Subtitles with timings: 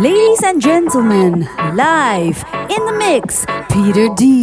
[0.00, 4.40] Ladies and gentlemen, live in the mix, Peter D.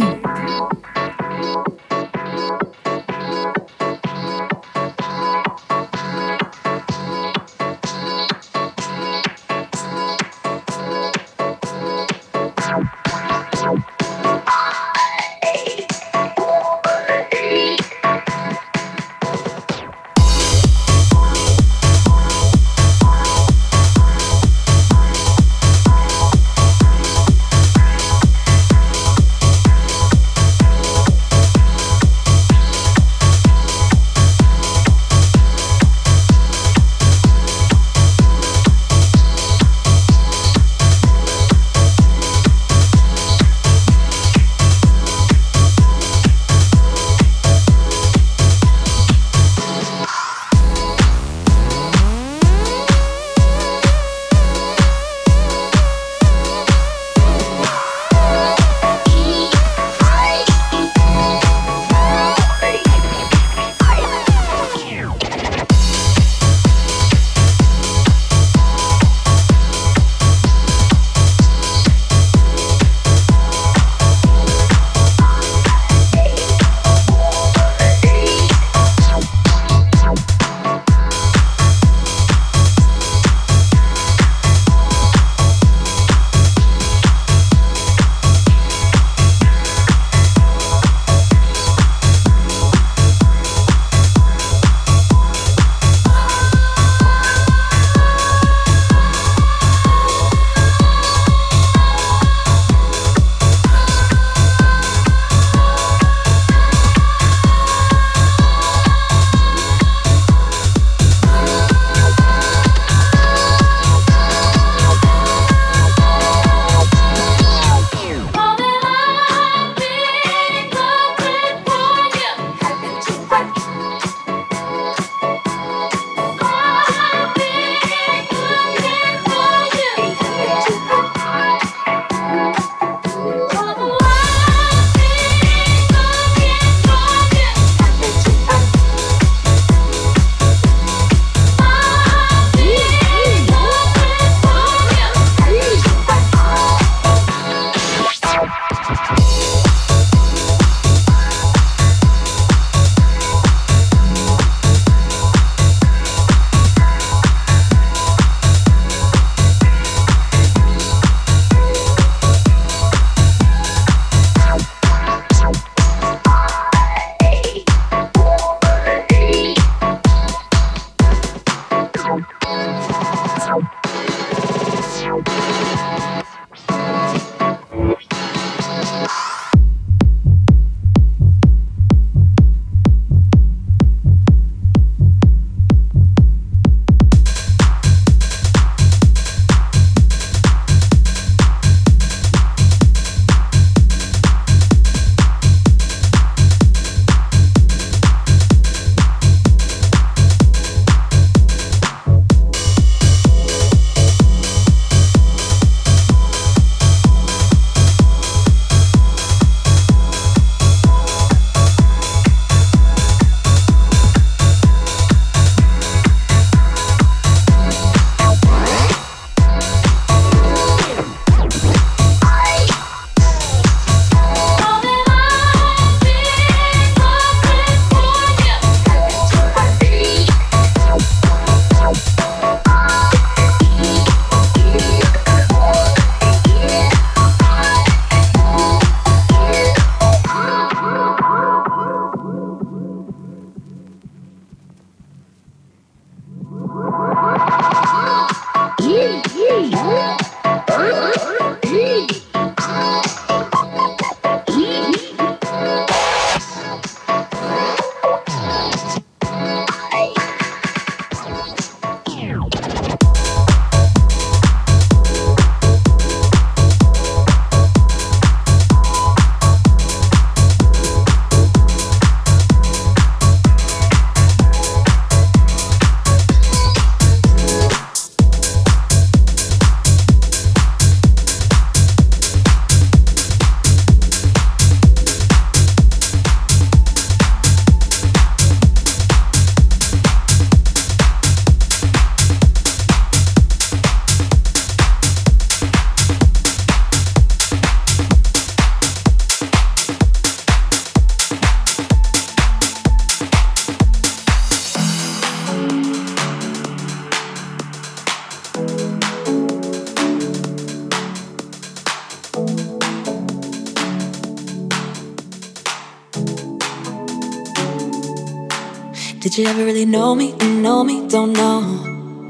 [319.38, 320.34] Did you ever really know me?
[320.40, 321.06] And know me?
[321.06, 322.26] Don't know.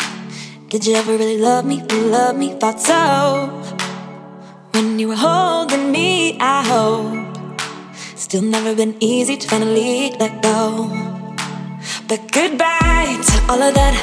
[0.68, 1.82] Did you ever really love me?
[1.90, 2.52] Love me?
[2.60, 3.48] Thought so.
[4.72, 7.16] When you were holding me, I hope.
[8.14, 10.90] Still never been easy to finally let go.
[12.08, 13.94] But goodbye to all of that.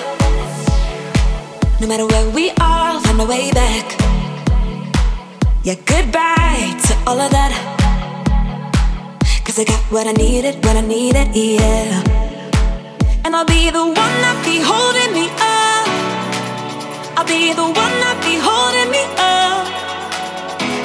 [1.79, 3.85] No matter where we are, find a way back.
[5.61, 7.53] Yeah, goodbye to all of that.
[9.45, 12.14] Cause I got what I needed what I needed, yeah.
[13.25, 15.89] And I'll be the one that be holding me up.
[17.17, 19.65] I'll be the one that be holding me up.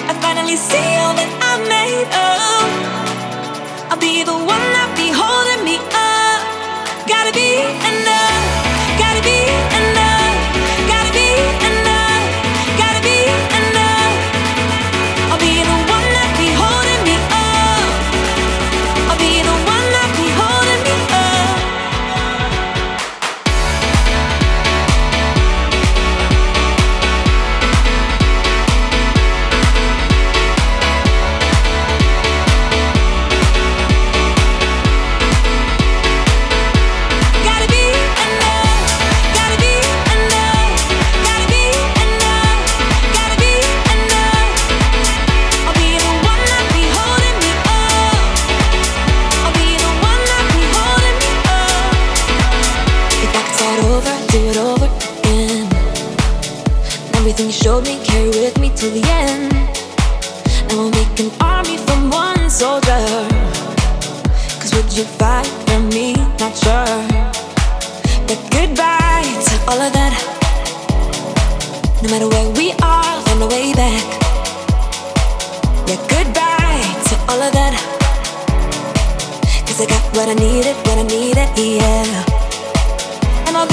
[0.09, 3.93] I finally see all that I made up.
[3.93, 6.41] I'll be the one that be holding me up.
[7.07, 7.51] Gotta be.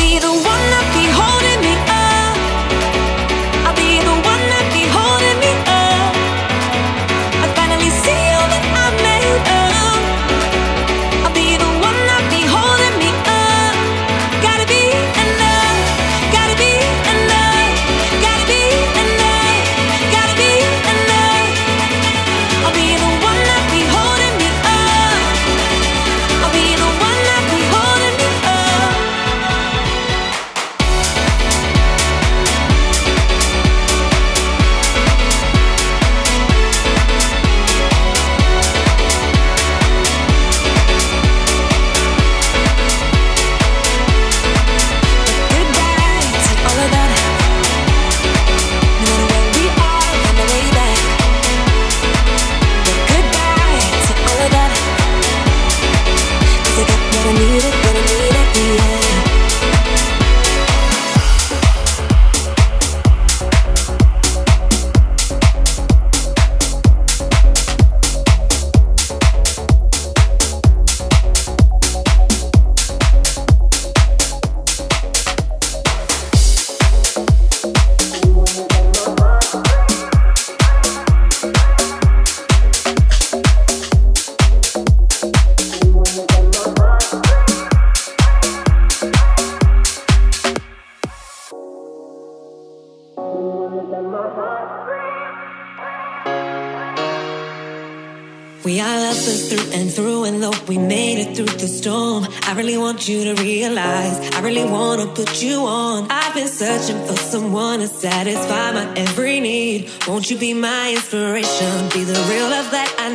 [0.08, 0.57] be the one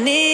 [0.03, 0.32] need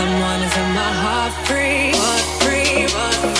[0.00, 3.39] someone is in my heart free, heart free, heart free.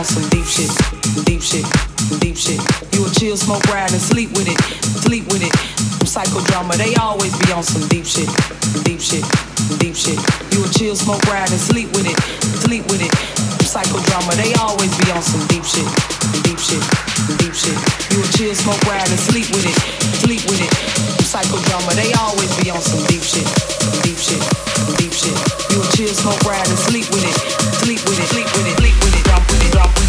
[0.00, 0.72] on some deep shit,
[1.28, 1.66] deep shit,
[2.24, 2.56] deep shit.
[2.96, 4.56] You a chill, smoke, ride, and sleep with it,
[5.04, 5.52] sleep with it.
[6.08, 8.24] Psychodrama, they always be on some deep shit,
[8.80, 9.20] deep shit,
[9.76, 10.16] deep shit.
[10.56, 12.16] You a chill, smoke, ride, and sleep with it,
[12.64, 13.12] sleep with it.
[13.60, 15.84] Psychodrama, they always be on some deep shit,
[16.48, 16.80] deep shit,
[17.36, 17.76] deep shit.
[18.08, 19.76] You a chill, smoke, ride, and sleep with it,
[20.16, 20.72] sleep with it.
[21.28, 23.44] Psychodrama, they always be on some deep shit,
[24.00, 24.40] deep shit,
[24.96, 25.36] deep shit.
[25.68, 27.36] You a chill, smoke, ride, and sleep with it,
[27.84, 29.99] sleep with it, sleep with it, sleep with it jump, jump.